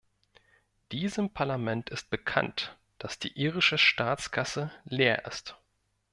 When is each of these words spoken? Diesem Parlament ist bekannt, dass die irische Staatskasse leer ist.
Diesem 0.91 1.29
Parlament 1.31 1.91
ist 1.91 2.09
bekannt, 2.09 2.75
dass 2.97 3.19
die 3.19 3.37
irische 3.39 3.77
Staatskasse 3.77 4.71
leer 4.85 5.25
ist. 5.25 5.59